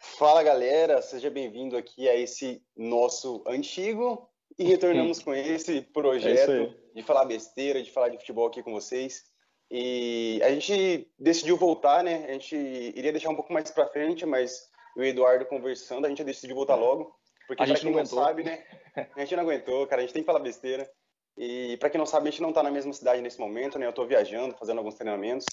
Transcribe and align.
Fala 0.00 0.42
galera, 0.42 1.02
seja 1.02 1.28
bem-vindo 1.28 1.76
aqui 1.76 2.08
a 2.08 2.16
esse 2.16 2.62
nosso 2.74 3.44
antigo 3.46 4.30
e 4.58 4.64
retornamos 4.64 5.18
com 5.24 5.34
esse 5.34 5.82
projeto 5.82 6.50
é 6.50 6.74
de 6.94 7.02
falar 7.02 7.26
besteira, 7.26 7.82
de 7.82 7.92
falar 7.92 8.08
de 8.08 8.16
futebol 8.16 8.46
aqui 8.46 8.62
com 8.62 8.72
vocês. 8.72 9.24
E 9.70 10.40
a 10.42 10.50
gente 10.50 11.06
decidiu 11.18 11.54
voltar, 11.58 12.02
né? 12.02 12.24
A 12.28 12.32
gente 12.32 12.56
iria 12.56 13.12
deixar 13.12 13.28
um 13.28 13.34
pouco 13.34 13.52
mais 13.52 13.70
para 13.70 13.88
frente, 13.88 14.24
mas 14.24 14.70
o 14.96 15.02
Eduardo 15.02 15.44
conversando, 15.44 16.06
a 16.06 16.08
gente 16.08 16.24
decidiu 16.24 16.56
voltar 16.56 16.76
logo, 16.76 17.14
porque 17.46 17.62
a 17.62 17.66
gente 17.66 17.84
não, 17.84 17.92
não 17.92 18.06
sabe, 18.06 18.42
né? 18.42 18.64
A 19.14 19.20
gente 19.20 19.36
não 19.36 19.44
aguentou, 19.44 19.86
cara, 19.86 20.02
a 20.02 20.04
gente 20.04 20.12
tem 20.12 20.22
que 20.22 20.26
falar 20.26 20.40
besteira. 20.40 20.90
E 21.38 21.76
para 21.76 21.88
quem 21.88 21.98
não 21.98 22.06
sabe, 22.06 22.26
a 22.26 22.30
gente 22.30 22.42
não 22.42 22.48
está 22.48 22.60
na 22.60 22.72
mesma 22.72 22.92
cidade 22.92 23.22
nesse 23.22 23.38
momento, 23.38 23.78
né? 23.78 23.86
Eu 23.86 23.90
estou 23.90 24.06
viajando, 24.06 24.56
fazendo 24.56 24.78
alguns 24.78 24.96
treinamentos. 24.96 25.46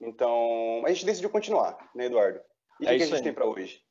Então, 0.00 0.82
a 0.84 0.88
gente 0.90 1.04
decidiu 1.04 1.28
continuar, 1.28 1.76
né, 1.94 2.06
Eduardo? 2.06 2.40
E 2.80 2.84
o 2.84 2.88
é 2.88 2.96
que 2.96 3.02
a 3.02 3.06
gente 3.06 3.16
aí. 3.16 3.22
tem 3.22 3.32
para 3.32 3.46
hoje? 3.46 3.82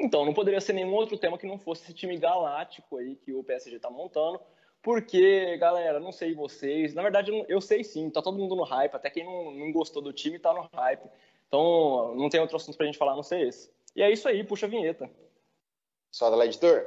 Então, 0.00 0.24
não 0.24 0.32
poderia 0.32 0.60
ser 0.60 0.72
nenhum 0.72 0.94
outro 0.94 1.18
tema 1.18 1.36
que 1.36 1.46
não 1.46 1.58
fosse 1.58 1.82
esse 1.82 1.92
time 1.92 2.16
galáctico 2.16 2.96
aí 2.96 3.16
que 3.16 3.34
o 3.34 3.44
PSG 3.44 3.76
está 3.76 3.90
montando. 3.90 4.40
Porque, 4.82 5.58
galera, 5.58 6.00
não 6.00 6.10
sei 6.10 6.34
vocês, 6.34 6.94
na 6.94 7.02
verdade 7.02 7.30
eu 7.48 7.60
sei 7.60 7.84
sim, 7.84 8.08
tá 8.08 8.22
todo 8.22 8.38
mundo 8.38 8.56
no 8.56 8.62
hype, 8.62 8.94
até 8.94 9.10
quem 9.10 9.24
não, 9.24 9.50
não 9.50 9.70
gostou 9.70 10.00
do 10.00 10.10
time 10.10 10.38
tá 10.38 10.54
no 10.54 10.66
hype. 10.74 11.06
Então, 11.46 12.14
não 12.16 12.30
tem 12.30 12.40
outro 12.40 12.56
assunto 12.56 12.78
pra 12.78 12.86
gente 12.86 12.96
falar, 12.96 13.14
não 13.14 13.22
sei 13.22 13.46
esse. 13.46 13.70
E 13.94 14.02
é 14.02 14.10
isso 14.10 14.26
aí, 14.26 14.42
puxa 14.42 14.64
a 14.64 14.68
vinheta. 14.70 15.10
Só 16.10 16.34
da 16.34 16.46
editor. 16.46 16.86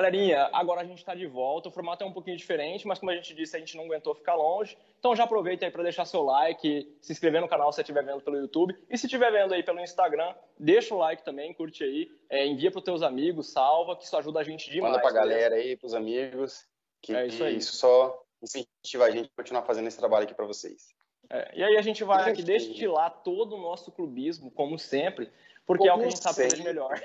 Galerinha, 0.00 0.48
agora 0.54 0.80
a 0.80 0.84
gente 0.84 0.96
está 0.96 1.14
de 1.14 1.26
volta. 1.26 1.68
O 1.68 1.72
formato 1.72 2.02
é 2.02 2.06
um 2.06 2.12
pouquinho 2.12 2.34
diferente, 2.34 2.86
mas 2.86 2.98
como 2.98 3.10
a 3.10 3.14
gente 3.14 3.34
disse, 3.34 3.54
a 3.54 3.58
gente 3.58 3.76
não 3.76 3.84
aguentou 3.84 4.14
ficar 4.14 4.34
longe. 4.34 4.78
Então 4.98 5.14
já 5.14 5.24
aproveita 5.24 5.66
aí 5.66 5.70
para 5.70 5.82
deixar 5.82 6.06
seu 6.06 6.22
like, 6.22 6.90
se 7.02 7.12
inscrever 7.12 7.42
no 7.42 7.48
canal 7.48 7.70
se 7.70 7.82
estiver 7.82 8.02
vendo 8.02 8.22
pelo 8.22 8.38
YouTube. 8.38 8.74
E 8.88 8.96
se 8.96 9.04
estiver 9.04 9.30
vendo 9.30 9.52
aí 9.52 9.62
pelo 9.62 9.78
Instagram, 9.78 10.34
deixa 10.58 10.94
o 10.94 10.98
like 10.98 11.22
também, 11.22 11.52
curte 11.52 11.84
aí, 11.84 12.10
é, 12.30 12.46
envia 12.46 12.70
para 12.70 12.78
os 12.78 12.84
teus 12.84 13.02
amigos, 13.02 13.52
salva, 13.52 13.94
que 13.94 14.04
isso 14.04 14.16
ajuda 14.16 14.40
a 14.40 14.42
gente 14.42 14.70
demais. 14.70 14.92
Manda 14.92 15.02
para 15.02 15.10
a 15.10 15.22
galera 15.22 15.56
aí, 15.56 15.76
para 15.76 15.86
os 15.86 15.92
amigos. 15.92 16.66
Que 17.02 17.14
é 17.14 17.26
isso 17.26 17.44
aí. 17.44 17.56
Isso 17.56 17.76
só 17.76 18.22
incentiva 18.42 19.04
a 19.04 19.10
gente 19.10 19.26
a 19.26 19.36
continuar 19.36 19.64
fazendo 19.64 19.86
esse 19.86 19.98
trabalho 19.98 20.24
aqui 20.24 20.34
para 20.34 20.46
vocês. 20.46 20.94
É, 21.28 21.58
e 21.58 21.62
aí 21.62 21.76
a 21.76 21.82
gente 21.82 22.02
vai 22.04 22.30
aqui 22.30 22.42
destilar 22.42 23.22
todo 23.22 23.54
o 23.54 23.60
nosso 23.60 23.92
clubismo, 23.92 24.50
como 24.50 24.78
sempre, 24.78 25.30
porque 25.66 25.86
como 25.86 25.90
é 25.90 25.94
o 25.94 25.98
que 25.98 26.06
a 26.06 26.10
gente 26.10 26.22
sabe 26.22 26.50
fazer 26.50 26.64
melhor. 26.64 26.98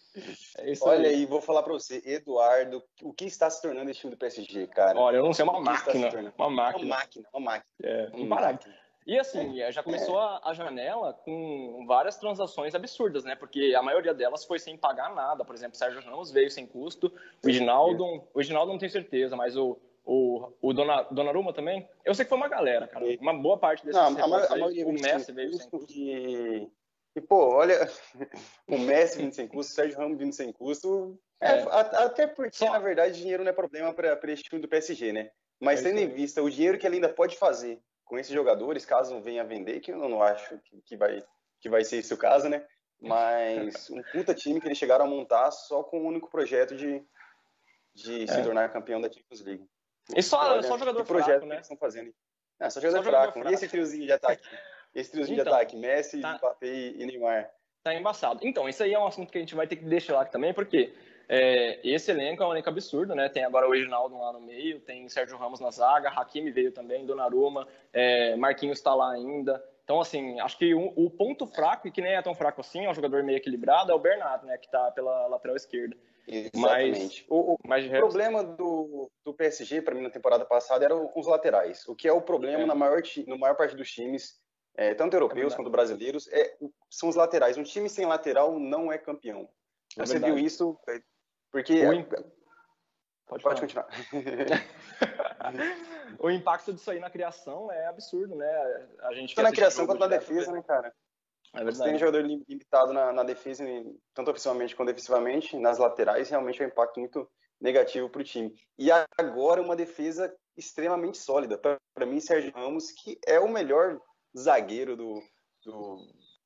É 0.58 0.72
Olha 0.82 1.08
aí. 1.08 1.14
aí, 1.16 1.26
vou 1.26 1.40
falar 1.40 1.62
para 1.62 1.72
você, 1.72 2.02
Eduardo, 2.04 2.82
o 3.02 3.12
que 3.12 3.26
está 3.26 3.48
se 3.48 3.62
tornando 3.62 3.90
esse 3.90 4.00
time 4.00 4.12
do 4.12 4.18
PSG, 4.18 4.66
cara? 4.68 4.98
Olha, 4.98 5.18
eu 5.18 5.24
não 5.24 5.32
sei, 5.32 5.44
uma 5.44 5.60
máquina, 5.60 6.08
uma 6.36 6.50
máquina. 6.50 6.86
Uma 6.86 6.96
máquina, 6.96 7.28
uma 7.32 7.40
máquina. 7.40 7.64
É, 7.82 8.10
uma 8.12 8.40
máquina. 8.40 8.80
E 9.06 9.18
assim, 9.18 9.60
é. 9.60 9.72
já 9.72 9.82
começou 9.82 10.20
é. 10.20 10.22
a, 10.22 10.40
a, 10.50 10.54
janela 10.54 11.14
com 11.24 11.84
várias 11.86 12.16
transações 12.16 12.74
absurdas, 12.74 13.24
né? 13.24 13.34
Porque 13.34 13.74
a 13.76 13.82
maioria 13.82 14.12
delas 14.12 14.44
foi 14.44 14.58
sem 14.58 14.76
pagar 14.76 15.14
nada. 15.14 15.44
Por 15.44 15.54
exemplo, 15.54 15.76
Sérgio 15.76 16.02
Ramos 16.02 16.30
veio 16.30 16.50
sem 16.50 16.66
custo. 16.66 17.06
O 17.42 17.46
Reginaldo, 17.46 18.04
o 18.04 18.38
Reginaldo 18.38 18.72
não 18.72 18.78
tenho 18.78 18.92
certeza, 18.92 19.34
mas 19.36 19.56
o, 19.56 19.78
o, 20.04 20.52
o 20.60 20.72
Dona, 20.72 21.02
Donnarumma 21.10 21.52
também. 21.52 21.88
Eu 22.04 22.14
sei 22.14 22.24
que 22.24 22.28
foi 22.28 22.38
uma 22.38 22.48
galera, 22.48 22.86
cara. 22.86 23.04
Uma 23.20 23.34
boa 23.34 23.58
parte 23.58 23.84
desses. 23.84 24.00
Não, 24.00 24.16
a, 24.16 24.38
a, 24.38 24.46
a 24.46 24.56
maioria 24.58 24.86
o 24.86 24.92
Messi 24.92 25.32
veio 25.32 25.54
sem 25.54 25.70
custo. 25.70 25.92
E 25.92 26.70
e, 27.14 27.20
pô, 27.20 27.54
olha, 27.54 27.90
o 28.68 28.78
Messi 28.78 29.18
vindo 29.18 29.34
sem 29.34 29.48
custo, 29.48 29.72
o 29.72 29.74
Sérgio 29.74 29.98
Ramos 29.98 30.18
vindo 30.18 30.32
sem 30.32 30.52
custo. 30.52 31.18
É, 31.40 31.60
é. 31.60 31.62
até 31.62 32.26
porque, 32.26 32.64
na 32.64 32.78
verdade, 32.78 33.18
dinheiro 33.18 33.42
não 33.42 33.50
é 33.50 33.54
problema 33.54 33.92
para 33.92 34.32
esse 34.32 34.42
time 34.42 34.60
do 34.60 34.68
PSG, 34.68 35.12
né? 35.12 35.30
Mas 35.60 35.80
é 35.80 35.88
tendo 35.88 36.00
em 36.00 36.08
vista 36.08 36.42
o 36.42 36.50
dinheiro 36.50 36.78
que 36.78 36.86
ele 36.86 36.96
ainda 36.96 37.08
pode 37.08 37.36
fazer 37.36 37.80
com 38.04 38.18
esses 38.18 38.32
jogadores, 38.32 38.84
caso 38.84 39.20
venha 39.20 39.42
a 39.42 39.46
vender, 39.46 39.80
que 39.80 39.92
eu 39.92 40.08
não 40.08 40.22
acho 40.22 40.58
que, 40.58 40.80
que, 40.82 40.96
vai, 40.96 41.24
que 41.60 41.68
vai 41.68 41.84
ser 41.84 41.98
esse 41.98 42.12
o 42.12 42.16
caso, 42.16 42.48
né? 42.48 42.66
Mas 43.00 43.88
um 43.90 44.02
puta 44.12 44.34
time 44.34 44.60
que 44.60 44.66
eles 44.66 44.78
chegaram 44.78 45.04
a 45.04 45.08
montar 45.08 45.50
só 45.50 45.82
com 45.82 46.00
o 46.00 46.06
único 46.06 46.30
projeto 46.30 46.76
de, 46.76 47.04
de 47.94 48.24
é. 48.24 48.26
se 48.26 48.42
tornar 48.42 48.72
campeão 48.72 49.00
da 49.00 49.10
Champions 49.10 49.42
League. 49.42 49.66
E 50.16 50.22
só, 50.22 50.40
Olha, 50.40 50.62
só 50.62 50.78
jogador 50.78 51.04
fraco, 51.04 51.24
projeto 51.24 51.46
né? 51.46 51.56
Que 51.56 51.62
estão 51.62 51.76
fazendo. 51.76 52.12
É, 52.58 52.68
só 52.68 52.80
jogador, 52.80 53.04
só 53.04 53.10
fraco. 53.10 53.32
fraco. 53.34 53.50
E 53.50 53.54
esse 53.54 53.68
triozinho 53.68 54.06
de 54.06 54.12
ataque? 54.12 54.42
Esse 54.94 55.12
triozinho 55.12 55.40
então, 55.40 55.44
de 55.44 55.56
ataque, 55.56 55.76
Messi, 55.76 56.20
tá, 56.20 56.36
Mbappé 56.36 56.66
e 56.66 57.06
Neymar. 57.06 57.50
Tá 57.82 57.94
embaçado. 57.94 58.40
Então, 58.42 58.68
isso 58.68 58.82
aí 58.82 58.92
é 58.92 58.98
um 58.98 59.06
assunto 59.06 59.30
que 59.30 59.38
a 59.38 59.40
gente 59.40 59.54
vai 59.54 59.66
ter 59.66 59.76
que 59.76 59.84
deixar 59.84 60.14
lá 60.14 60.24
também, 60.24 60.52
porque 60.52 60.92
é, 61.28 61.78
esse 61.84 62.10
elenco 62.10 62.42
é 62.42 62.46
um 62.46 62.50
elenco 62.50 62.68
absurdo, 62.68 63.14
né? 63.14 63.28
Tem 63.28 63.44
agora 63.44 63.68
o 63.68 63.72
Reginaldo 63.72 64.18
lá 64.18 64.32
no 64.32 64.40
meio, 64.40 64.80
tem 64.80 65.08
Sérgio 65.08 65.38
Ramos 65.38 65.60
na 65.60 65.70
zaga, 65.70 66.08
Hakimi 66.08 66.50
veio 66.50 66.72
também, 66.72 67.06
Donnarumma, 67.06 67.66
é, 67.92 68.34
Marquinhos 68.36 68.78
está 68.78 68.94
lá 68.94 69.12
ainda. 69.12 69.64
Então, 69.84 70.00
assim, 70.00 70.38
acho 70.40 70.58
que 70.58 70.74
o, 70.74 70.92
o, 70.96 71.10
ponto 71.10 71.46
fraco, 71.46 71.88
e 71.88 71.90
que 71.90 72.02
nem 72.02 72.14
é 72.14 72.22
tão 72.22 72.34
fraco 72.34 72.60
assim, 72.60 72.84
é 72.84 72.90
um 72.90 72.94
jogador 72.94 73.22
meio 73.22 73.36
equilibrado, 73.36 73.90
é 73.90 73.94
o 73.94 73.98
Bernardo, 73.98 74.46
né? 74.46 74.58
Que 74.58 74.66
está 74.66 74.90
pela 74.90 75.26
lateral 75.28 75.56
esquerda. 75.56 75.96
Exatamente. 76.28 76.56
Mas, 76.56 77.24
o, 77.28 77.54
o 77.54 77.56
mas 77.64 77.88
problema 77.88 78.44
do, 78.44 79.10
do 79.24 79.34
PSG, 79.34 79.82
para 79.82 79.94
mim, 79.94 80.02
na 80.02 80.10
temporada 80.10 80.44
passada, 80.44 80.84
eram 80.84 81.10
os 81.16 81.26
laterais. 81.26 81.86
O 81.88 81.94
que 81.94 82.06
é 82.06 82.12
o 82.12 82.20
problema 82.20 82.64
é. 82.64 82.66
na 82.66 82.74
maior, 82.74 83.02
na 83.26 83.36
maior 83.36 83.56
parte 83.56 83.74
dos 83.74 83.90
times 83.90 84.38
é, 84.74 84.94
tanto 84.94 85.14
europeus 85.14 85.52
é 85.52 85.56
quanto 85.56 85.70
brasileiros, 85.70 86.28
é, 86.28 86.56
são 86.88 87.08
os 87.08 87.16
laterais. 87.16 87.56
Um 87.56 87.62
time 87.62 87.88
sem 87.88 88.06
lateral 88.06 88.58
não 88.58 88.92
é 88.92 88.98
campeão. 88.98 89.48
É 89.96 90.06
Você 90.06 90.18
viu 90.18 90.38
isso? 90.38 90.78
É, 90.88 91.00
porque. 91.50 91.82
Pode, 93.26 93.44
Pode 93.44 93.60
continuar. 93.60 93.86
o 96.18 96.30
impacto 96.30 96.72
disso 96.72 96.90
aí 96.90 96.98
na 96.98 97.08
criação 97.08 97.70
é 97.70 97.86
absurdo, 97.86 98.34
né? 98.34 98.88
A 99.02 99.14
gente 99.14 99.36
tanto 99.36 99.44
na 99.44 99.52
criação 99.52 99.86
quanto 99.86 100.00
na 100.00 100.08
defesa, 100.08 100.50
né, 100.50 100.62
cara? 100.62 100.92
É 101.54 101.64
Você 101.64 101.82
tem 101.82 101.94
um 101.94 101.98
jogador 101.98 102.22
limitado 102.22 102.92
na, 102.92 103.12
na, 103.12 103.22
defesa, 103.22 103.64
tanto 104.14 104.30
ofensivamente 104.30 104.74
quanto 104.74 104.88
defensivamente, 104.88 105.56
nas 105.56 105.78
laterais, 105.78 106.28
realmente 106.28 106.60
é 106.60 106.66
um 106.66 106.68
impacto 106.68 106.98
muito 106.98 107.28
negativo 107.60 108.08
para 108.08 108.20
o 108.20 108.24
time. 108.24 108.54
E 108.78 108.88
agora 109.16 109.62
uma 109.62 109.76
defesa 109.76 110.34
extremamente 110.56 111.18
sólida. 111.18 111.58
Para 111.58 112.06
mim, 112.06 112.20
Sérgio 112.20 112.52
Ramos, 112.52 112.90
que 112.90 113.18
é 113.26 113.38
o 113.38 113.48
melhor 113.48 114.00
zagueiro 114.36 114.96
do, 114.96 115.22
do, 115.64 115.96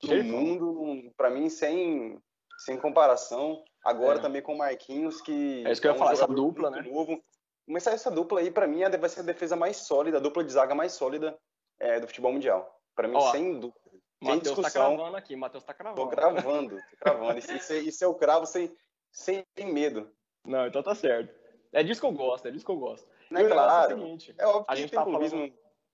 do 0.02 0.24
mundo, 0.24 1.12
para 1.16 1.30
mim, 1.30 1.48
sem, 1.48 2.18
sem 2.58 2.78
comparação. 2.78 3.62
Agora 3.84 4.18
é. 4.18 4.22
também 4.22 4.42
com 4.42 4.54
o 4.54 4.58
Marquinhos, 4.58 5.20
que. 5.20 5.64
É 5.66 5.72
isso 5.72 5.80
que 5.80 5.86
eu 5.86 5.90
ia 5.90 5.94
é 5.94 5.96
um 5.96 5.98
falar, 5.98 6.12
essa 6.12 6.26
dupla, 6.26 6.70
né? 6.70 6.82
Novo. 6.82 7.22
Mas 7.66 7.86
essa 7.86 8.10
dupla 8.10 8.40
aí, 8.40 8.50
para 8.50 8.66
mim, 8.66 8.80
vai 8.98 9.08
ser 9.08 9.20
a 9.20 9.24
defesa 9.24 9.56
mais 9.56 9.78
sólida, 9.78 10.18
a 10.18 10.20
dupla 10.20 10.44
de 10.44 10.52
zaga 10.52 10.74
mais 10.74 10.92
sólida 10.92 11.36
é, 11.80 11.98
do 11.98 12.06
futebol 12.06 12.32
mundial. 12.32 12.78
Para 12.94 13.08
mim, 13.08 13.16
Ó, 13.16 13.30
sem 13.30 13.58
dúvida. 13.58 13.80
Matheus 14.20 14.58
tá 14.58 14.70
cravando 14.70 15.16
aqui, 15.16 15.36
Matheus 15.36 15.64
tá 15.64 15.74
cravando. 15.74 16.00
Tô 16.00 16.08
gravando, 16.08 16.76
tô 16.76 17.04
gravando. 17.04 17.38
Isso, 17.38 17.72
é, 17.72 17.78
isso 17.78 18.04
é 18.04 18.06
o 18.06 18.14
cravo 18.14 18.46
sem, 18.46 18.74
sem 19.10 19.44
medo. 19.58 20.10
Não, 20.46 20.66
então 20.66 20.82
tá 20.82 20.94
certo. 20.94 21.34
É 21.72 21.82
disso 21.82 22.00
que 22.00 22.06
eu 22.06 22.12
gosto, 22.12 22.48
é 22.48 22.50
disso 22.50 22.64
que 22.64 22.70
eu 22.70 22.78
gosto. 22.78 23.06
Não 23.30 23.40
é 23.40 23.48
claro. 23.48 23.92
É, 23.92 23.94
o 23.94 23.98
seguinte, 23.98 24.34
é 24.38 24.46
óbvio 24.46 24.64
a 24.68 24.74
gente 24.76 24.92
tá 24.92 25.04
falando... 25.04 25.52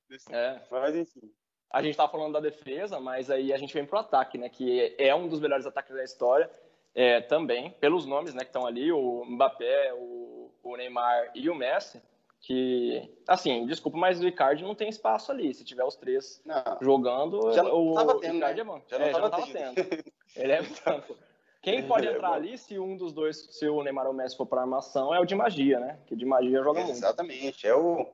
Desse... 0.09 0.33
É. 0.35 0.63
Mas 0.71 0.97
enfim 0.97 1.33
a 1.71 1.81
gente 1.81 1.93
estava 1.93 2.11
falando 2.11 2.33
da 2.33 2.41
defesa, 2.41 2.99
mas 2.99 3.31
aí 3.31 3.53
a 3.53 3.57
gente 3.57 3.73
vem 3.73 3.87
para 3.87 3.97
o 3.97 4.01
ataque, 4.01 4.37
né? 4.37 4.49
Que 4.49 4.95
é 4.99 5.15
um 5.15 5.29
dos 5.29 5.41
melhores 5.41 5.67
ataques 5.67 5.95
da 5.95 6.03
história 6.03 6.51
é, 6.95 7.21
também, 7.21 7.71
pelos 7.81 8.05
nomes 8.05 8.35
né, 8.35 8.41
que 8.41 8.49
estão 8.49 8.67
ali, 8.67 8.91
o 8.91 9.25
Mbappé, 9.25 9.95
o, 9.95 10.51
o, 10.63 10.77
Neymar 10.77 11.31
e 11.35 11.49
o 11.49 11.55
Messi, 11.55 12.03
que, 12.41 13.09
assim, 13.29 13.67
desculpa, 13.67 13.97
mas 13.97 14.21
o 14.21 14.27
Icardi 14.27 14.65
não 14.65 14.75
tem 14.75 14.89
espaço 14.89 15.31
ali. 15.31 15.55
Se 15.55 15.63
tiver 15.63 15.85
os 15.85 15.95
três 15.95 16.43
não. 16.45 16.79
jogando, 16.81 17.53
já 17.53 17.63
não 17.63 17.91
o 17.91 17.95
tava 17.95 18.19
tendo, 18.19 18.39
Icardi 18.39 18.57
né? 18.57 18.61
é 18.61 18.65
bom. 18.65 18.83
Já 18.89 18.99
não, 18.99 19.07
é, 19.07 19.13
já 19.13 19.31
tendo. 19.31 19.75
tendo. 19.75 20.05
Ele 20.37 20.53
é 20.53 20.63
branco. 20.63 21.17
Quem 21.63 21.87
pode 21.87 22.09
é 22.09 22.13
entrar 22.13 22.33
ali 22.33 22.57
se 22.57 22.79
um 22.79 22.97
dos 22.97 23.13
dois, 23.13 23.37
se 23.51 23.69
o 23.69 23.83
Neymar 23.83 24.07
ou 24.07 24.13
o 24.13 24.17
Messi 24.17 24.37
for 24.37 24.47
para 24.47 24.63
armação, 24.63 25.15
é 25.15 25.21
o 25.21 25.27
de 25.27 25.35
magia, 25.35 25.79
né? 25.79 25.99
Que 26.07 26.17
de 26.17 26.25
magia 26.25 26.63
joga 26.63 26.81
muito. 26.81 26.97
Exatamente, 26.97 27.67
é 27.67 27.75
o, 27.75 28.09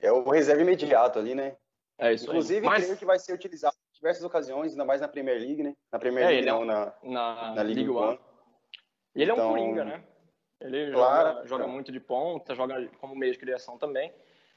é 0.00 0.12
o 0.12 0.28
reserva 0.28 0.62
imediato 0.62 1.18
ali, 1.18 1.34
né? 1.34 1.56
É 2.00 2.14
isso 2.14 2.24
Inclusive, 2.24 2.66
Mas... 2.66 2.84
creio 2.84 2.98
que 2.98 3.04
vai 3.04 3.18
ser 3.18 3.34
utilizado 3.34 3.76
em 3.76 3.94
diversas 3.94 4.24
ocasiões, 4.24 4.72
ainda 4.72 4.86
mais 4.86 5.02
na 5.02 5.08
Premier 5.08 5.38
League, 5.38 5.62
né? 5.62 5.76
Na 5.92 5.98
Premier 5.98 6.24
é, 6.24 6.28
League, 6.28 6.48
é, 6.48 6.50
não, 6.50 6.64
na, 6.64 6.94
na, 7.02 7.54
na 7.54 7.62
League, 7.62 7.74
League 7.74 7.90
One. 7.90 8.08
One. 8.08 8.18
Ele 9.14 9.30
então... 9.30 9.36
é 9.36 9.46
um 9.46 9.50
então, 9.50 9.50
coringa, 9.50 9.84
né? 9.84 10.04
Ele 10.60 10.92
claro, 10.92 11.28
joga, 11.28 11.48
joga 11.48 11.66
muito 11.66 11.92
de 11.92 12.00
ponta, 12.00 12.54
joga 12.54 12.88
como 12.98 13.14
meio 13.14 13.32
de 13.32 13.38
criação 13.38 13.76
também. 13.76 14.12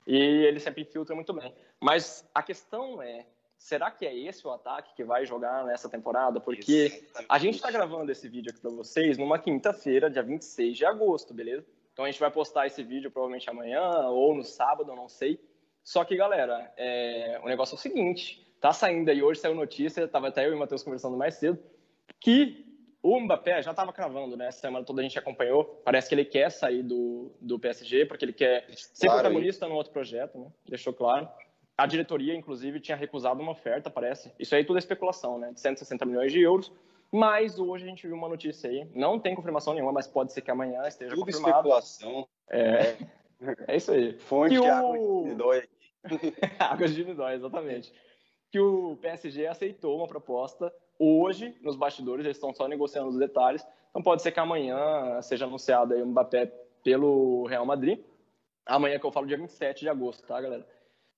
E 0.08 0.16
ele 0.16 0.60
sempre 0.60 0.82
infiltra 0.82 1.16
muito 1.16 1.34
bem. 1.34 1.54
Mas 1.82 2.30
a 2.34 2.42
questão 2.42 3.02
é, 3.02 3.26
será 3.58 3.92
que 3.92 4.06
é 4.06 4.14
esse 4.16 4.46
o 4.46 4.52
ataque 4.52 4.94
que 4.96 5.04
vai 5.04 5.26
jogar 5.26 5.66
nessa 5.66 5.90
temporada? 5.90 6.40
Porque 6.40 6.92
Exatamente. 6.94 7.26
a 7.30 7.38
gente 7.38 7.56
está 7.56 7.72
gravando 7.72 8.12
esse 8.12 8.28
vídeo 8.28 8.52
aqui 8.52 8.62
para 8.62 8.72
vocês 8.72 9.18
numa 9.18 9.40
quinta-feira, 9.40 10.10
dia 10.10 10.24
26 10.24 10.78
de 10.78 10.86
agosto, 10.86 11.34
beleza? 11.34 11.66
Então 11.94 12.06
a 12.06 12.12
gente 12.12 12.20
vai 12.20 12.32
postar 12.32 12.68
esse 12.68 12.84
vídeo 12.84 13.12
provavelmente 13.12 13.50
amanhã 13.50 14.08
ou 14.10 14.34
no 14.36 14.44
sábado, 14.44 14.96
não 14.96 15.08
sei. 15.08 15.40
Só 15.84 16.04
que, 16.06 16.16
galera, 16.16 16.72
é, 16.78 17.40
o 17.44 17.48
negócio 17.48 17.76
é 17.76 17.78
o 17.78 17.82
seguinte: 17.82 18.46
tá 18.62 18.72
saindo 18.72 19.10
aí, 19.10 19.22
hoje 19.22 19.40
saiu 19.40 19.56
notícia, 19.56 20.08
tava 20.08 20.30
até 20.30 20.46
eu 20.46 20.54
e 20.54 20.56
o 20.56 20.60
Matheus 20.60 20.84
conversando 20.84 21.18
mais 21.18 21.36
cedo, 21.36 21.60
que 22.20 22.66
o 23.04 23.20
Mbappé 23.20 23.62
já 23.62 23.72
estava 23.72 23.92
cravando, 23.92 24.38
né? 24.38 24.48
Essa 24.48 24.62
semana 24.62 24.86
toda 24.86 25.02
a 25.02 25.04
gente 25.04 25.20
acompanhou. 25.20 25.66
Parece 25.84 26.08
que 26.08 26.16
ele 26.16 26.24
quer 26.24 26.50
sair 26.50 26.82
do, 26.82 27.36
do 27.42 27.60
PSG, 27.60 28.06
porque 28.06 28.24
ele 28.24 28.32
quer 28.32 28.66
ser 28.70 29.08
claro, 29.08 29.22
protagonista 29.22 29.68
no 29.68 29.76
outro 29.76 29.92
projeto, 29.92 30.40
né? 30.40 30.48
Deixou 30.66 30.94
claro. 30.94 31.28
a 31.78 31.86
diretoria, 31.86 32.34
inclusive, 32.34 32.80
tinha 32.80 32.96
recusado 32.96 33.42
uma 33.42 33.52
oferta, 33.52 33.90
parece. 33.90 34.32
Isso 34.40 34.56
aí 34.56 34.64
tudo 34.64 34.78
é 34.78 34.80
especulação, 34.80 35.38
né? 35.38 35.52
De 35.52 35.60
160 35.60 36.06
milhões 36.06 36.32
de 36.32 36.40
euros. 36.40 36.72
Mas 37.12 37.60
hoje 37.60 37.84
a 37.84 37.88
gente 37.88 38.08
viu 38.08 38.16
uma 38.16 38.30
notícia 38.30 38.70
aí, 38.70 38.88
não 38.96 39.20
tem 39.20 39.36
confirmação 39.36 39.74
nenhuma, 39.74 39.92
mas 39.92 40.08
pode 40.08 40.32
ser 40.32 40.42
que 40.42 40.50
amanhã 40.50 40.82
esteja 40.88 41.14
tudo 41.14 41.26
confirmado. 41.26 41.58
especulação. 41.58 42.28
É, 42.50 42.96
é 43.68 43.76
isso 43.76 43.92
aí. 43.92 44.18
Fonte 44.18 44.60
que 44.60 44.66
água 44.66 44.98
o... 44.98 45.26
de 45.26 45.36
Nidói. 46.10 46.34
água 46.60 46.88
de 46.88 47.06
Nidói, 47.06 47.36
exatamente. 47.36 47.94
Que 48.52 48.60
o 48.60 48.98
PSG 48.98 49.48
aceitou 49.48 49.98
uma 49.98 50.08
proposta 50.08 50.74
hoje, 51.00 51.56
nos 51.62 51.76
bastidores, 51.76 52.26
eles 52.26 52.38
estão 52.38 52.54
só 52.54 52.68
negociando 52.68 53.10
os 53.10 53.18
detalhes. 53.18 53.66
Então 53.90 54.02
pode 54.02 54.22
ser 54.22 54.32
que 54.32 54.40
amanhã 54.40 55.22
seja 55.22 55.46
anunciado 55.46 55.94
aí 55.94 56.02
o 56.02 56.06
Mbappé 56.06 56.48
pelo 56.84 57.46
Real 57.46 57.66
Madrid. 57.66 58.00
Amanhã 58.66 59.00
que 59.00 59.06
eu 59.06 59.12
falo 59.12 59.28
dia 59.28 59.38
27 59.38 59.82
de 59.82 59.90
agosto, 59.90 60.26
tá, 60.26 60.40
galera? 60.40 60.66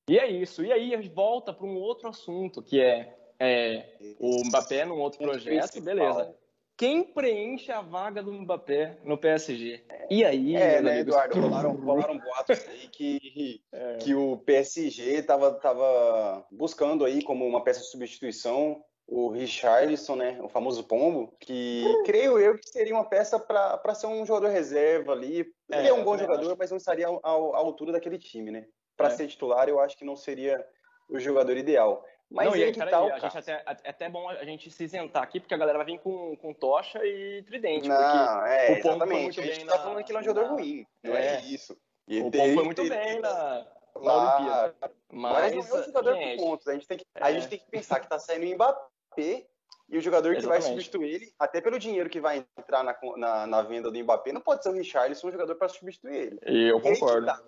E 0.09 0.17
é 0.17 0.29
isso. 0.29 0.63
E 0.63 0.71
aí 0.71 0.93
a 0.93 1.01
gente 1.01 1.13
volta 1.13 1.53
para 1.53 1.65
um 1.65 1.75
outro 1.75 2.07
assunto, 2.07 2.61
que 2.61 2.79
é, 2.79 3.15
é 3.39 3.97
o 4.19 4.43
Mbappé 4.47 4.85
num 4.85 4.99
outro 4.99 5.19
projeto, 5.19 5.81
beleza. 5.81 6.35
Quem 6.77 7.03
preenche 7.03 7.71
a 7.71 7.81
vaga 7.81 8.21
do 8.21 8.33
Mbappé 8.33 8.97
no 9.03 9.17
PSG? 9.17 9.83
E 10.09 10.25
aí, 10.25 10.55
É, 10.55 10.81
né, 10.81 10.91
amigos? 10.91 11.15
Eduardo? 11.15 11.39
Rolaram, 11.39 11.75
rolaram 11.75 12.17
boatos 12.17 12.67
aí 12.67 12.89
que, 12.89 13.61
é. 13.71 13.97
que 13.97 14.13
o 14.13 14.37
PSG 14.37 15.19
estava 15.19 15.53
tava 15.53 16.45
buscando 16.51 17.05
aí 17.05 17.23
como 17.23 17.45
uma 17.45 17.63
peça 17.63 17.79
de 17.79 17.87
substituição 17.87 18.83
o 19.07 19.29
Richarlison, 19.29 20.15
né, 20.15 20.39
o 20.41 20.49
famoso 20.49 20.83
Pombo, 20.83 21.35
que 21.39 21.83
creio 22.05 22.39
eu 22.39 22.57
que 22.57 22.69
seria 22.69 22.95
uma 22.95 23.07
peça 23.07 23.39
para 23.39 23.93
ser 23.93 24.07
um 24.07 24.25
jogador 24.25 24.49
reserva 24.49 25.11
ali. 25.11 25.41
Ele 25.69 25.87
é, 25.87 25.89
é 25.89 25.93
um 25.93 26.03
bom 26.03 26.17
jogador, 26.17 26.47
acho. 26.47 26.57
mas 26.57 26.71
não 26.71 26.77
estaria 26.77 27.07
à 27.07 27.29
altura 27.29 27.91
daquele 27.91 28.17
time, 28.17 28.51
né? 28.51 28.65
Para 28.97 29.07
é. 29.07 29.11
ser 29.11 29.27
titular, 29.27 29.69
eu 29.69 29.79
acho 29.79 29.97
que 29.97 30.05
não 30.05 30.15
seria 30.15 30.65
o 31.09 31.19
jogador 31.19 31.55
ideal. 31.55 32.03
Mas 32.35 32.49
não, 32.49 32.55
e 32.57 32.63
aí, 32.65 32.71
que 32.73 32.85
tal, 32.85 33.13
a 33.13 33.17
gente 33.17 33.37
até, 33.37 33.51
é 33.53 33.89
até 33.89 34.09
bom 34.09 34.27
a 34.27 34.43
gente 34.43 34.69
se 34.69 34.83
isentar 34.83 35.23
aqui, 35.23 35.39
porque 35.39 35.53
a 35.53 35.57
galera 35.57 35.77
vai 35.77 35.87
vir 35.87 35.99
com, 35.99 36.35
com 36.35 36.53
tocha 36.53 36.99
e 37.05 37.41
tridente. 37.43 37.87
Não, 37.87 38.45
é, 38.45 38.77
exatamente. 38.77 39.39
a 39.39 39.43
gente 39.45 39.65
tá 39.65 39.79
falando 39.79 40.03
que 40.03 40.11
ele 40.11 40.17
é 40.17 40.21
um 40.21 40.25
jogador 40.25 40.49
ruim, 40.49 40.85
não 41.01 41.15
é, 41.15 41.37
é 41.37 41.41
isso. 41.45 41.77
E 42.05 42.19
o 42.19 42.29
Pombo 42.29 42.53
foi 42.53 42.63
muito 42.65 42.89
bem 42.89 43.21
na, 43.21 43.65
na 44.01 44.13
Olimpíada. 44.13 44.75
Mas, 45.13 45.33
mas 45.33 45.55
não 45.55 45.77
é 45.77 45.81
um 45.81 45.83
jogador 45.85 46.13
gente, 46.15 46.37
por 46.37 46.43
pontos. 46.43 46.67
A 46.67 46.73
gente, 46.73 46.87
tem 46.87 46.97
que, 46.97 47.05
a 47.15 47.31
gente 47.31 47.47
tem 47.47 47.59
que 47.59 47.71
pensar 47.71 48.01
que 48.01 48.09
tá 48.09 48.19
saindo 48.19 48.45
o 48.45 48.53
Mbappé 48.53 49.45
e 49.87 49.97
o 49.97 50.01
jogador 50.01 50.33
que 50.33 50.39
Exatamente. 50.39 50.61
vai 50.61 50.71
substituir 50.71 51.13
ele, 51.13 51.33
até 51.39 51.61
pelo 51.61 51.79
dinheiro 51.79 52.09
que 52.09 52.19
vai 52.19 52.45
entrar 52.57 52.83
na, 52.83 52.97
na, 53.15 53.47
na 53.47 53.61
venda 53.61 53.89
do 53.89 53.97
Mbappé, 54.03 54.33
não 54.33 54.41
pode 54.41 54.61
ser 54.61 54.69
o 54.69 54.73
Richarlison 54.73 55.27
um 55.27 55.31
jogador 55.31 55.55
para 55.55 55.69
substituir 55.69 56.15
ele. 56.15 56.39
E 56.45 56.69
eu 56.69 56.81
concordo. 56.81 57.27
Tá, 57.27 57.41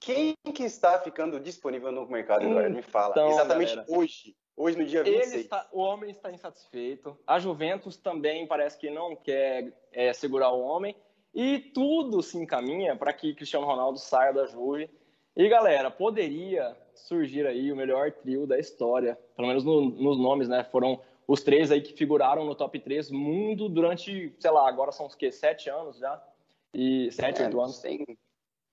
quem 0.00 0.34
que 0.54 0.64
está 0.64 0.98
ficando 0.98 1.40
disponível 1.40 1.92
no 1.92 2.06
mercado, 2.06 2.44
Eduardo? 2.44 2.74
Me 2.74 2.82
fala. 2.82 3.12
Então, 3.12 3.30
Exatamente 3.30 3.74
galera, 3.74 3.86
hoje. 3.88 4.36
Hoje, 4.56 4.76
no 4.76 4.84
dia 4.84 5.04
26. 5.04 5.32
Ele 5.32 5.42
está, 5.42 5.68
o 5.72 5.80
homem 5.80 6.10
está 6.10 6.32
insatisfeito. 6.32 7.16
A 7.24 7.38
Juventus 7.38 7.96
também 7.96 8.46
parece 8.46 8.76
que 8.76 8.90
não 8.90 9.14
quer 9.14 9.72
é, 9.92 10.12
segurar 10.12 10.50
o 10.50 10.60
homem. 10.60 10.96
E 11.32 11.60
tudo 11.60 12.22
se 12.22 12.36
encaminha 12.36 12.96
para 12.96 13.12
que 13.12 13.34
Cristiano 13.34 13.66
Ronaldo 13.66 13.98
saia 13.98 14.32
da 14.32 14.46
Juve. 14.46 14.90
E, 15.36 15.48
galera, 15.48 15.90
poderia 15.90 16.76
surgir 16.92 17.46
aí 17.46 17.70
o 17.70 17.76
melhor 17.76 18.10
trio 18.10 18.46
da 18.46 18.58
história. 18.58 19.16
Pelo 19.36 19.46
menos 19.46 19.62
no, 19.62 19.80
nos 19.82 20.18
nomes, 20.18 20.48
né? 20.48 20.64
Foram 20.64 21.00
os 21.28 21.42
três 21.42 21.70
aí 21.70 21.80
que 21.80 21.92
figuraram 21.92 22.44
no 22.44 22.54
top 22.56 22.80
3 22.80 23.10
mundo 23.12 23.68
durante, 23.68 24.34
sei 24.40 24.50
lá, 24.50 24.68
agora 24.68 24.90
são 24.90 25.06
os 25.06 25.14
quê? 25.14 25.30
Sete 25.30 25.70
anos 25.70 25.98
já? 25.98 26.20
E 26.74 27.10
sete, 27.12 27.42
é, 27.42 27.44
oito 27.44 27.60
anos. 27.60 27.82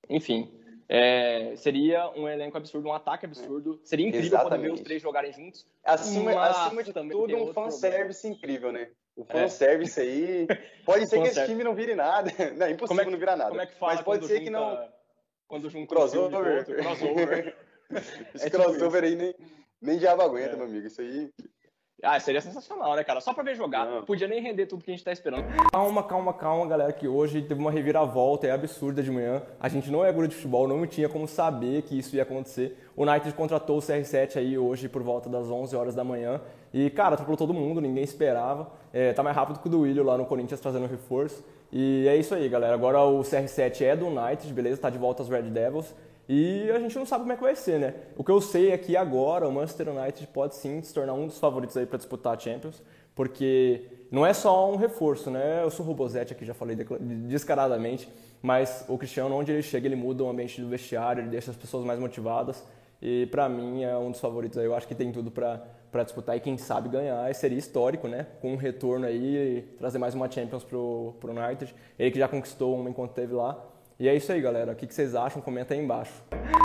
Enfim, 0.09 0.51
é, 0.87 1.55
seria 1.55 2.09
um 2.11 2.27
elenco 2.27 2.57
absurdo, 2.57 2.87
um 2.87 2.93
ataque 2.93 3.25
absurdo. 3.25 3.79
Seria 3.83 4.07
incrível 4.07 4.27
Exatamente. 4.27 4.57
poder 4.57 4.67
ver 4.67 4.73
os 4.73 4.81
três 4.81 5.01
jogarem 5.01 5.33
juntos. 5.33 5.65
Acima, 5.83 6.45
acima 6.45 6.83
de 6.83 6.93
tudo, 6.93 7.35
um 7.35 7.53
fanservice 7.53 8.27
incrível, 8.27 8.71
né? 8.71 8.89
O 9.15 9.23
é. 9.23 9.25
fanservice 9.25 9.99
é. 9.99 10.03
aí. 10.03 10.47
Pode 10.85 11.07
ser 11.07 11.21
que 11.21 11.27
esse 11.29 11.45
time 11.45 11.63
não 11.63 11.73
vire 11.73 11.95
nada. 11.95 12.29
Não, 12.55 12.67
é 12.67 12.71
impossível 12.71 13.01
é 13.01 13.05
que, 13.05 13.11
não 13.11 13.17
virar 13.17 13.35
nada. 13.35 13.49
Como 13.49 13.61
é 13.61 13.65
que 13.65 13.75
fala 13.75 13.93
Mas 13.93 14.01
pode 14.03 14.27
ser 14.27 14.33
junta, 14.33 14.43
que 14.43 14.49
não. 14.51 14.89
Quando 15.47 15.69
junta 15.69 15.87
crossover. 15.87 16.57
Outro, 16.57 16.75
crossover. 16.75 17.57
Esse 18.35 18.47
é 18.47 18.49
crossover 18.49 19.03
tipo 19.03 19.05
aí 19.05 19.15
nem, 19.15 19.35
nem 19.81 19.97
diabo 19.97 20.21
aguenta, 20.21 20.53
é. 20.53 20.55
meu 20.55 20.65
amigo. 20.65 20.85
Isso 20.85 21.01
aí. 21.01 21.31
Ah, 22.03 22.19
seria 22.19 22.41
sensacional, 22.41 22.95
né, 22.95 23.03
cara? 23.03 23.21
Só 23.21 23.33
pra 23.33 23.43
ver 23.43 23.55
jogar. 23.55 23.85
Não. 23.85 24.03
Podia 24.03 24.27
nem 24.27 24.41
render 24.41 24.65
tudo 24.65 24.83
que 24.83 24.91
a 24.91 24.93
gente 24.93 25.03
tá 25.03 25.11
esperando. 25.11 25.45
Calma, 25.71 26.03
calma, 26.03 26.33
calma, 26.33 26.67
galera, 26.67 26.91
que 26.91 27.07
hoje 27.07 27.41
teve 27.41 27.59
uma 27.59 27.71
reviravolta, 27.71 28.45
é 28.45 28.51
absurda 28.51 29.01
de 29.01 29.09
manhã. 29.09 29.41
A 29.59 29.69
gente 29.69 29.89
não 29.89 30.03
é 30.03 30.11
guru 30.11 30.27
de 30.27 30.35
futebol, 30.35 30.67
não 30.67 30.85
tinha 30.85 31.07
como 31.07 31.25
saber 31.27 31.83
que 31.83 31.97
isso 31.97 32.15
ia 32.15 32.23
acontecer. 32.23 32.77
O 32.95 33.03
United 33.03 33.33
contratou 33.33 33.77
o 33.77 33.81
CR7 33.81 34.37
aí 34.37 34.57
hoje 34.57 34.89
por 34.89 35.01
volta 35.01 35.29
das 35.29 35.49
11 35.49 35.75
horas 35.75 35.95
da 35.95 36.03
manhã. 36.03 36.41
E, 36.73 36.89
cara, 36.89 37.13
atropelou 37.13 37.37
todo 37.37 37.53
mundo, 37.53 37.79
ninguém 37.79 38.03
esperava. 38.03 38.69
É, 38.91 39.13
tá 39.13 39.23
mais 39.23 39.35
rápido 39.35 39.59
que 39.59 39.67
o 39.67 39.71
do 39.71 39.81
Willian 39.81 40.03
lá 40.03 40.17
no 40.17 40.25
Corinthians 40.25 40.59
trazendo 40.59 40.87
reforço. 40.87 41.43
E 41.71 42.05
é 42.07 42.15
isso 42.17 42.35
aí, 42.35 42.47
galera. 42.49 42.73
Agora 42.73 43.01
o 43.03 43.21
CR7 43.21 43.81
é 43.81 43.95
do 43.95 44.07
United, 44.07 44.53
beleza? 44.53 44.81
Tá 44.81 44.89
de 44.89 44.97
volta 44.97 45.23
aos 45.23 45.29
Red 45.29 45.43
Devils. 45.43 45.95
E 46.27 46.69
a 46.71 46.79
gente 46.79 46.95
não 46.97 47.05
sabe 47.05 47.23
como 47.23 47.33
é 47.33 47.35
que 47.35 47.43
vai 47.43 47.55
ser, 47.55 47.79
né? 47.79 47.93
O 48.17 48.23
que 48.23 48.31
eu 48.31 48.41
sei 48.41 48.71
é 48.71 48.77
que 48.77 48.97
agora 48.97 49.47
o 49.47 49.51
Manchester 49.51 49.89
United 49.89 50.27
pode 50.27 50.55
sim 50.55 50.81
se 50.81 50.93
tornar 50.93 51.13
um 51.13 51.27
dos 51.27 51.37
favoritos 51.37 51.77
aí 51.77 51.85
para 51.85 51.97
disputar 51.97 52.35
a 52.35 52.39
Champions, 52.39 52.81
porque 53.13 53.85
não 54.11 54.25
é 54.25 54.33
só 54.33 54.71
um 54.71 54.75
reforço, 54.75 55.29
né? 55.29 55.61
Eu 55.63 55.69
sou 55.69 55.85
o 55.85 55.89
Robosetti 55.89 56.33
aqui, 56.33 56.43
já 56.43 56.53
falei 56.53 56.75
descaradamente, 57.27 58.09
mas 58.41 58.85
o 58.87 58.97
Cristiano, 58.97 59.35
onde 59.35 59.51
ele 59.51 59.61
chega, 59.61 59.87
ele 59.87 59.95
muda 59.95 60.23
o 60.23 60.29
ambiente 60.29 60.59
do 60.59 60.67
vestiário, 60.67 61.21
ele 61.21 61.29
deixa 61.29 61.51
as 61.51 61.57
pessoas 61.57 61.85
mais 61.85 61.99
motivadas. 61.99 62.63
E 63.01 63.27
para 63.27 63.47
mim 63.47 63.83
é 63.83 63.95
um 63.97 64.09
dos 64.09 64.19
favoritos 64.19 64.57
aí. 64.57 64.65
Eu 64.65 64.73
acho 64.73 64.87
que 64.87 64.95
tem 64.95 65.11
tudo 65.11 65.29
para 65.29 66.03
disputar 66.03 66.35
e 66.35 66.39
quem 66.39 66.57
sabe 66.57 66.89
ganhar. 66.89 67.29
E 67.29 67.33
seria 67.33 67.57
histórico, 67.57 68.07
né? 68.07 68.25
Com 68.41 68.53
um 68.53 68.55
retorno 68.55 69.05
aí, 69.05 69.67
trazer 69.77 69.99
mais 69.99 70.15
uma 70.15 70.29
Champions 70.29 70.63
pro, 70.63 71.13
pro 71.19 71.31
United. 71.31 71.73
Ele 71.99 72.11
que 72.11 72.19
já 72.19 72.27
conquistou 72.27 72.75
uma 72.75 72.89
enquanto 72.89 73.11
esteve 73.11 73.33
lá. 73.33 73.63
E 73.97 74.09
é 74.09 74.15
isso 74.15 74.31
aí, 74.31 74.41
galera. 74.41 74.73
O 74.73 74.75
que 74.75 74.93
vocês 74.93 75.15
acham? 75.15 75.41
Comenta 75.41 75.73
aí 75.73 75.79
embaixo. 75.79 76.11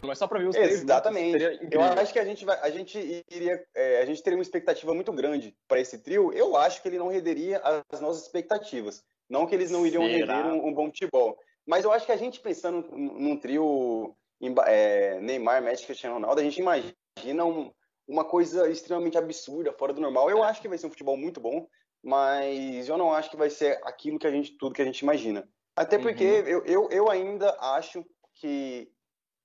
Mas 0.05 0.19
só 0.19 0.27
para 0.27 0.41
ver 0.41 0.49
os 0.49 0.57
três 0.57 0.83
Exatamente. 0.83 1.61
Eu 1.71 1.81
acho 1.81 2.13
que 2.13 2.19
a 2.19 2.25
gente 2.25 2.45
vai, 2.45 2.59
a 2.61 2.71
gente 2.71 3.25
iria, 3.31 3.65
é, 3.75 4.03
a 4.03 4.05
gente 4.05 4.21
teria 4.23 4.37
uma 4.37 4.43
expectativa 4.43 4.93
muito 4.93 5.13
grande 5.13 5.55
para 5.69 5.79
esse 5.79 5.99
trio. 5.99 6.33
Eu 6.33 6.57
acho 6.57 6.83
que 6.83 6.89
ele 6.89 6.99
não 6.99 7.09
renderia 7.09 7.63
as 7.91 8.01
nossas 8.01 8.23
expectativas. 8.23 9.05
Não 9.29 9.47
que 9.47 9.55
eles 9.55 9.71
não 9.71 9.87
iriam 9.87 10.05
Será? 10.07 10.43
render 10.43 10.49
um, 10.49 10.69
um, 10.69 10.75
bom 10.75 10.87
futebol. 10.87 11.39
Mas 11.65 11.85
eu 11.85 11.93
acho 11.93 12.05
que 12.05 12.13
a 12.13 12.17
gente 12.17 12.41
pensando 12.41 12.89
num 12.91 13.37
trio 13.37 14.17
é, 14.67 15.21
Neymar, 15.21 15.63
Messi, 15.63 15.87
Cristiano 15.87 16.17
Ronaldo, 16.17 16.41
a 16.41 16.45
gente 16.45 16.61
imagina 16.61 17.45
um, 17.45 17.71
uma 18.09 18.25
coisa 18.25 18.69
extremamente 18.69 19.17
absurda, 19.17 19.73
fora 19.73 19.93
do 19.93 20.01
normal. 20.01 20.29
Eu 20.29 20.43
acho 20.43 20.61
que 20.61 20.69
vai 20.69 20.79
ser 20.79 20.89
um 20.89 20.91
futebol 20.91 21.17
muito 21.17 21.41
bom, 21.41 21.69
mas 22.03 22.89
eu 22.89 22.99
não 22.99 23.13
acho 23.13 23.31
que 23.31 23.37
vai 23.37 23.51
ser 23.51 23.79
aquilo 23.85 24.19
que 24.19 24.27
a 24.27 24.33
gente, 24.33 24.57
tudo 24.59 24.75
que 24.75 24.83
a 24.83 24.85
gente 24.85 24.99
imagina. 24.99 25.49
Até 25.81 25.99
porque 25.99 26.25
uhum. 26.25 26.47
eu, 26.47 26.65
eu, 26.67 26.89
eu 26.91 27.11
ainda 27.11 27.57
acho 27.59 28.05
que 28.35 28.87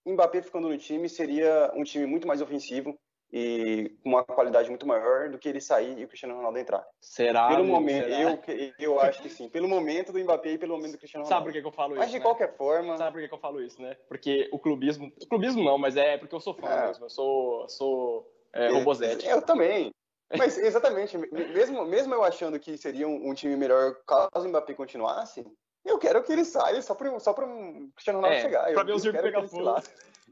Mbappé 0.06 0.42
ficando 0.42 0.68
no 0.68 0.78
time 0.78 1.08
seria 1.08 1.72
um 1.74 1.84
time 1.84 2.06
muito 2.06 2.28
mais 2.28 2.42
ofensivo 2.42 2.94
e 3.32 3.90
com 4.04 4.10
uma 4.10 4.24
qualidade 4.26 4.70
muito 4.70 4.86
maior 4.86 5.30
do 5.30 5.40
que 5.40 5.48
ele 5.48 5.62
sair 5.62 5.98
e 5.98 6.04
o 6.04 6.08
Cristiano 6.10 6.36
Ronaldo 6.36 6.60
entrar. 6.60 6.86
Será? 7.00 7.48
Pelo 7.48 7.64
momento, 7.64 8.10
será? 8.10 8.22
Eu, 8.22 8.74
eu 8.78 9.00
acho 9.00 9.22
que 9.22 9.30
sim. 9.30 9.48
Pelo 9.48 9.70
momento 9.70 10.12
do 10.12 10.20
Mbappé 10.20 10.52
e 10.52 10.58
pelo 10.58 10.76
momento 10.76 10.92
do 10.92 10.98
Cristiano 10.98 11.24
Ronaldo. 11.24 11.42
Sabe 11.42 11.46
por 11.46 11.54
que, 11.54 11.62
que 11.62 11.68
eu 11.68 11.72
falo 11.72 11.94
isso? 11.94 12.00
Mas 12.00 12.12
de 12.12 12.18
né? 12.18 12.24
qualquer 12.24 12.58
forma. 12.58 12.98
Sabe 12.98 13.12
por 13.14 13.22
que, 13.22 13.28
que 13.30 13.34
eu 13.34 13.40
falo 13.40 13.62
isso, 13.62 13.82
né? 13.82 13.96
Porque 14.10 14.50
o 14.52 14.60
clubismo. 14.60 15.14
O 15.22 15.28
clubismo 15.28 15.64
não, 15.64 15.78
mas 15.78 15.96
é 15.96 16.18
porque 16.18 16.36
eu 16.36 16.42
sou 16.42 16.54
fã 16.54 16.68
é. 16.68 16.88
mesmo. 16.88 17.06
Eu 17.06 17.10
sou. 17.10 17.70
sou 17.70 18.30
é, 18.52 18.68
robozete. 18.68 19.26
Eu 19.26 19.42
também. 19.42 19.90
Mas 20.38 20.58
exatamente, 20.58 21.18
mesmo, 21.18 21.86
mesmo 21.86 22.14
eu 22.14 22.24
achando 22.24 22.60
que 22.60 22.78
seria 22.78 23.08
um, 23.08 23.30
um 23.30 23.34
time 23.34 23.56
melhor 23.56 23.96
caso 24.08 24.46
o 24.46 24.50
Mbappé 24.50 24.74
continuasse, 24.74 25.46
eu 25.86 26.00
quero 26.00 26.24
que 26.24 26.32
ele 26.32 26.44
saia 26.44 26.82
só 26.82 26.96
para 26.96 27.20
só 27.20 27.32
o 27.32 27.90
Cristiano 27.94 28.20
Ronaldo 28.20 28.38
é, 28.38 28.42
chegar. 28.42 28.74
Para 28.74 28.84
ver 28.84 28.94
o 28.94 29.00
circo 29.00 29.22
pegar 29.22 29.44
fogo. 29.48 29.76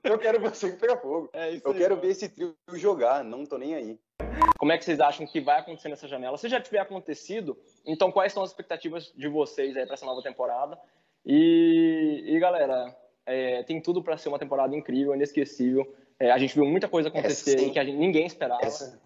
Eu 0.04 0.20
quero 0.20 0.40
ver 0.40 0.52
o 0.52 0.56
circo 0.56 0.78
pegar 0.78 0.98
fogo. 0.98 1.30
É 1.32 1.50
eu 1.50 1.52
aí, 1.54 1.62
quero 1.62 1.96
mano. 1.96 2.02
ver 2.02 2.08
esse 2.10 2.28
trio 2.28 2.56
jogar, 2.74 3.24
não 3.24 3.46
tô 3.46 3.58
nem 3.58 3.76
aí. 3.76 4.00
Como 4.58 4.72
é 4.72 4.78
que 4.78 4.84
vocês 4.84 5.00
acham 5.00 5.26
que 5.28 5.40
vai 5.40 5.60
acontecer 5.60 5.90
nessa 5.90 6.08
janela? 6.08 6.38
Se 6.38 6.50
já 6.50 6.60
tiver 6.60 6.80
acontecido, 6.80 7.58
então 7.86 8.12
quais 8.12 8.34
são 8.34 8.44
as 8.44 8.50
expectativas 8.50 9.14
de 9.16 9.28
vocês 9.28 9.78
aí 9.78 9.86
para 9.86 9.94
essa 9.94 10.06
nova 10.06 10.22
temporada? 10.22 10.78
E, 11.26 12.24
e 12.26 12.40
galera, 12.40 12.96
é, 13.26 13.64
tem 13.64 13.82
tudo 13.82 14.04
para 14.04 14.18
ser 14.18 14.30
uma 14.30 14.40
temporada 14.40 14.76
incrível, 14.76 15.16
inesquecível. 15.16 15.94
É, 16.20 16.32
a 16.32 16.38
gente 16.38 16.56
viu 16.56 16.66
muita 16.66 16.88
coisa 16.88 17.10
acontecer 17.10 17.58
aí 17.58 17.72
que 17.72 17.84
gente, 17.84 17.98
ninguém 17.98 18.26
esperava. 18.26 18.64
Essa, 18.64 19.00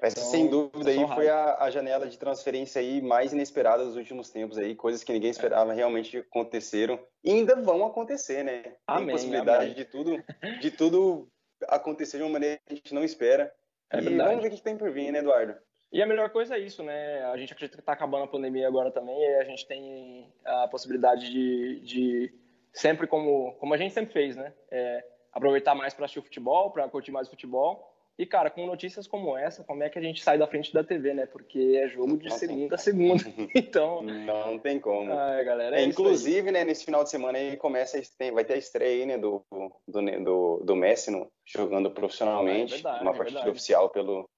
essa, 0.00 0.20
então, 0.20 0.30
sem 0.30 0.48
dúvida, 0.48 0.90
aí 0.90 1.06
foi 1.08 1.28
a, 1.28 1.56
a, 1.58 1.70
janela 1.70 2.06
de 2.06 2.16
transferência 2.16 2.80
aí 2.80 3.02
mais 3.02 3.32
inesperada 3.32 3.84
dos 3.84 3.96
últimos 3.96 4.30
tempos 4.30 4.56
aí, 4.56 4.74
coisas 4.74 5.02
que 5.02 5.12
ninguém 5.12 5.30
esperava 5.30 5.72
realmente 5.72 6.18
aconteceram 6.18 7.00
e 7.24 7.32
ainda 7.32 7.56
vão 7.56 7.84
acontecer, 7.84 8.44
né? 8.44 8.76
Amém, 8.86 9.06
Tem 9.06 9.14
possibilidade 9.14 9.64
amém. 9.64 9.74
de 9.74 9.84
tudo, 9.84 10.24
de 10.60 10.70
tudo 10.70 11.28
acontecer 11.66 12.18
de 12.18 12.22
uma 12.22 12.32
maneira 12.32 12.60
que 12.64 12.74
a 12.74 12.76
gente 12.76 12.94
não 12.94 13.02
espera. 13.02 13.52
É 13.92 13.98
e 13.98 14.02
verdade. 14.02 14.28
vamos 14.28 14.42
ver 14.42 14.48
o 14.48 14.56
que 14.56 14.62
tem 14.62 14.76
por 14.76 14.92
vir, 14.92 15.10
né, 15.10 15.18
Eduardo? 15.18 15.56
E 15.90 16.02
a 16.02 16.06
melhor 16.06 16.30
coisa 16.30 16.56
é 16.56 16.60
isso, 16.60 16.82
né? 16.82 17.24
A 17.24 17.36
gente 17.36 17.52
acredita 17.52 17.76
que 17.76 17.82
está 17.82 17.92
acabando 17.92 18.24
a 18.24 18.28
pandemia 18.28 18.68
agora 18.68 18.90
também, 18.90 19.18
e 19.18 19.34
a 19.36 19.44
gente 19.44 19.66
tem 19.66 20.32
a 20.44 20.68
possibilidade 20.68 21.30
de, 21.30 21.80
de 21.80 22.34
sempre 22.72 23.06
como, 23.06 23.54
como 23.54 23.74
a 23.74 23.76
gente 23.76 23.94
sempre 23.94 24.12
fez, 24.12 24.36
né? 24.36 24.52
É, 24.70 25.04
aproveitar 25.32 25.74
mais 25.74 25.94
para 25.94 26.04
assistir 26.04 26.20
o 26.20 26.22
futebol, 26.22 26.70
para 26.70 26.88
curtir 26.88 27.10
mais 27.10 27.26
o 27.26 27.30
futebol. 27.30 27.97
E, 28.18 28.26
cara, 28.26 28.50
com 28.50 28.66
notícias 28.66 29.06
como 29.06 29.38
essa, 29.38 29.62
como 29.62 29.84
é 29.84 29.88
que 29.88 29.96
a 29.96 30.02
gente 30.02 30.24
sai 30.24 30.36
da 30.36 30.46
frente 30.48 30.74
da 30.74 30.82
TV, 30.82 31.14
né? 31.14 31.24
Porque 31.24 31.78
é 31.80 31.86
jogo 31.86 32.16
de 32.16 32.32
segunda 32.34 32.74
a 32.74 32.78
segunda. 32.78 33.22
Então. 33.54 34.02
Não 34.02 34.58
tem 34.58 34.80
como. 34.80 35.12
Ah, 35.12 35.40
galera, 35.44 35.80
é, 35.80 35.84
inclusive, 35.84 36.50
né, 36.50 36.64
nesse 36.64 36.84
final 36.84 37.04
de 37.04 37.10
semana 37.10 37.38
aí 37.38 37.56
começa, 37.56 38.00
vai 38.32 38.44
ter 38.44 38.54
a 38.54 38.58
estreia 38.58 39.02
aí, 39.02 39.06
né, 39.06 39.16
do, 39.16 39.44
do, 39.86 40.00
do, 40.24 40.62
do 40.64 40.76
Messi 40.76 41.12
no, 41.12 41.30
jogando 41.44 41.92
profissionalmente. 41.92 42.72
É 42.72 42.76
verdade, 42.76 43.02
uma 43.02 43.12
é 43.12 43.16
partida 43.16 43.50
oficial 43.50 43.88
pelo, 43.90 44.28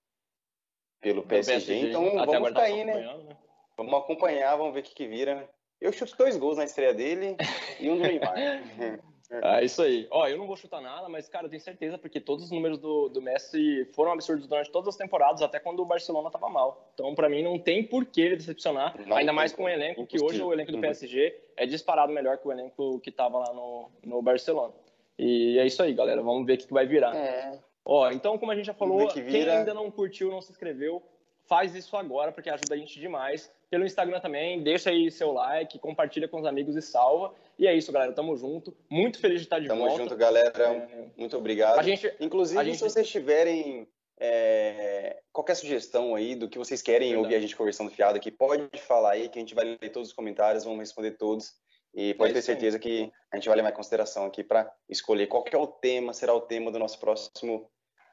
pelo 1.01 1.23
PSG. 1.23 1.53
PSG. 1.53 1.89
Então 1.89 2.19
Até 2.19 2.35
vamos 2.35 2.49
ficar 2.49 2.61
tá 2.61 2.67
aí, 2.67 2.85
né? 2.85 2.95
né? 2.95 3.37
Vamos 3.79 3.95
acompanhar, 3.95 4.57
vamos 4.57 4.75
ver 4.75 4.81
o 4.81 4.83
que, 4.83 4.95
que 4.95 5.09
vira. 5.09 5.49
Eu 5.81 5.91
chuto 5.91 6.15
dois 6.19 6.37
gols 6.37 6.59
na 6.59 6.65
estreia 6.65 6.93
dele 6.93 7.35
e 7.81 7.89
um 7.89 7.97
do 7.97 8.03
Neymar. 8.03 8.35
É 9.31 9.65
isso 9.65 9.81
aí. 9.81 10.09
Ó, 10.11 10.27
eu 10.27 10.37
não 10.37 10.47
vou 10.47 10.57
chutar 10.57 10.81
nada, 10.81 11.09
mas, 11.09 11.29
cara, 11.29 11.47
eu 11.47 11.51
tenho 11.51 11.63
certeza, 11.63 11.97
porque 11.97 12.21
todos 12.21 12.47
os 12.47 12.51
números 12.51 12.79
do, 12.79 13.09
do 13.09 13.23
Messi 13.23 13.85
foram 13.93 14.13
absurdos 14.13 14.49
durante 14.49 14.71
todas 14.71 14.89
as 14.89 14.97
temporadas, 14.97 15.41
até 15.41 15.61
quando 15.61 15.81
o 15.81 15.85
Barcelona 15.85 16.31
tava 16.31 16.49
mal. 16.49 16.91
Então, 16.95 17.15
para 17.15 17.29
mim, 17.29 17.43
não 17.43 17.59
tem 17.59 17.85
por 17.85 18.05
que 18.05 18.21
ele 18.21 18.37
decepcionar, 18.37 18.95
não 19.07 19.17
ainda 19.17 19.33
mais 19.33 19.53
com 19.53 19.65
o 19.65 19.69
elenco, 19.69 20.05
que 20.05 20.21
hoje 20.21 20.43
o 20.43 20.53
elenco 20.53 20.73
do 20.73 20.81
PSG 20.81 21.27
uhum. 21.27 21.53
é 21.57 21.67
disparado 21.67 22.13
melhor 22.13 22.39
que 22.39 22.49
o 22.49 22.53
elenco 22.53 22.99
que 23.01 23.13
tava 23.13 23.39
lá 23.39 23.53
no, 23.53 23.89
no 24.05 24.21
Barcelona. 24.21 24.75
E 25.17 25.59
é 25.59 25.67
isso 25.67 25.83
aí, 25.83 25.95
galera. 25.95 26.23
Vamos 26.23 26.47
ver 26.47 26.55
o 26.55 26.59
que, 26.59 26.67
que 26.67 26.73
vai 26.73 26.87
virar. 26.87 27.15
É. 27.15 27.59
Ó, 27.85 28.11
então, 28.11 28.37
como 28.37 28.51
a 28.51 28.55
gente 28.55 28.67
já 28.67 28.75
falou, 28.75 29.07
que 29.09 29.23
quem 29.23 29.49
ainda 29.49 29.75
não 29.75 29.91
curtiu, 29.91 30.31
não 30.31 30.41
se 30.41 30.51
inscreveu, 30.51 31.03
faz 31.51 31.75
isso 31.75 31.97
agora, 31.97 32.31
porque 32.31 32.49
ajuda 32.49 32.77
a 32.77 32.79
gente 32.79 33.01
demais. 33.01 33.53
Pelo 33.69 33.85
Instagram 33.85 34.21
também, 34.21 34.63
deixa 34.63 34.91
aí 34.91 35.11
seu 35.11 35.33
like, 35.33 35.81
compartilha 35.81 36.29
com 36.29 36.39
os 36.39 36.47
amigos 36.47 36.77
e 36.77 36.81
salva. 36.81 37.35
E 37.59 37.67
é 37.67 37.75
isso, 37.75 37.91
galera. 37.91 38.13
Tamo 38.13 38.37
junto. 38.37 38.73
Muito 38.89 39.19
feliz 39.19 39.41
de 39.41 39.47
estar 39.47 39.59
de 39.59 39.67
Tamo 39.67 39.81
volta. 39.81 39.97
Tamo 39.97 40.09
junto, 40.09 40.19
galera. 40.19 40.65
É... 40.65 41.07
Muito 41.17 41.37
obrigado. 41.37 41.77
A 41.77 41.83
gente, 41.83 42.15
Inclusive, 42.21 42.61
a 42.61 42.63
gente... 42.63 42.79
se 42.79 42.85
vocês 42.85 43.09
tiverem 43.09 43.89
é, 44.21 45.21
qualquer 45.33 45.57
sugestão 45.57 46.15
aí 46.15 46.37
do 46.37 46.49
que 46.49 46.57
vocês 46.57 46.81
querem 46.81 47.09
Verdade. 47.09 47.25
ouvir 47.25 47.35
a 47.35 47.41
gente 47.41 47.57
conversando 47.57 47.91
fiado 47.91 48.17
aqui, 48.17 48.31
pode 48.31 48.69
falar 48.79 49.13
aí 49.13 49.29
que 49.29 49.39
a 49.39 49.43
gente 49.43 49.55
vai 49.55 49.65
ler 49.65 49.91
todos 49.91 50.11
os 50.11 50.15
comentários, 50.15 50.63
vamos 50.63 50.79
responder 50.79 51.13
todos. 51.13 51.53
E 51.93 52.15
pode 52.15 52.31
é 52.31 52.35
ter 52.35 52.43
certeza 52.43 52.79
que 52.79 53.13
a 53.33 53.37
gente 53.37 53.49
vai 53.49 53.57
levar 53.57 53.71
em 53.71 53.75
consideração 53.75 54.25
aqui 54.25 54.45
para 54.45 54.73
escolher 54.89 55.27
qual 55.27 55.45
é 55.51 55.57
o 55.57 55.67
tema, 55.67 56.13
será 56.13 56.33
o 56.33 56.41
tema 56.41 56.71
do 56.71 56.79
nosso 56.79 57.01
próximo 57.01 57.69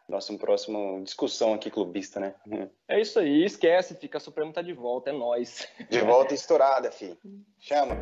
nossa 0.07 0.35
próxima 0.37 1.01
discussão 1.03 1.53
aqui 1.53 1.69
clubista, 1.69 2.19
né? 2.19 2.35
É 2.87 2.99
isso 2.99 3.19
aí, 3.19 3.43
esquece, 3.43 3.95
fica 3.95 4.19
Supremo 4.19 4.53
tá 4.53 4.61
de 4.61 4.73
volta, 4.73 5.09
é 5.09 5.13
nós. 5.13 5.67
De 5.89 5.99
volta 6.01 6.33
estourada, 6.33 6.91
fi. 6.91 7.17
Chama. 7.59 7.97